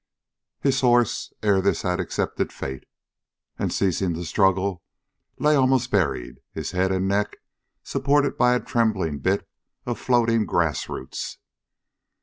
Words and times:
His 0.61 0.81
horse 0.81 1.31
ere 1.43 1.61
this 1.61 1.83
had 1.83 1.99
accepted 1.99 2.51
fate, 2.51 2.85
and 3.59 3.71
ceasing 3.71 4.15
to 4.15 4.25
struggle 4.25 4.81
lay 5.37 5.55
almost 5.55 5.91
buried, 5.91 6.39
his 6.51 6.71
head 6.71 6.91
and 6.91 7.07
neck 7.07 7.37
supported 7.83 8.35
by 8.35 8.55
a 8.55 8.59
trembling 8.59 9.19
bit 9.19 9.47
of 9.85 9.99
floating 9.99 10.47
grass 10.47 10.89
roots. 10.89 11.37